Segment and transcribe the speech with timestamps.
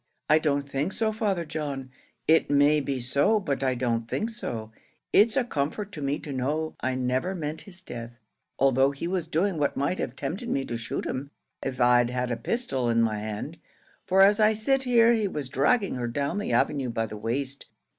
[0.31, 1.91] "I don't think so, Father John;
[2.27, 4.71] it may be so, but I don't think so;
[5.13, 8.19] it's a comfort to me to know I never meant his death,
[8.57, 11.29] although he was doing what might have tempted me to shoot him,
[11.63, 13.59] av I'd had a pistol in my hand;
[14.03, 17.67] for as I sit here he was dragging her down the avenue by the waist.